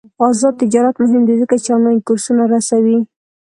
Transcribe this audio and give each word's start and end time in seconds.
آزاد 0.27 0.53
تجارت 0.61 0.95
مهم 1.03 1.21
دی 1.27 1.35
ځکه 1.41 1.55
چې 1.63 1.69
آنلاین 1.75 1.99
کورسونه 2.07 2.43
رسوي. 2.53 2.97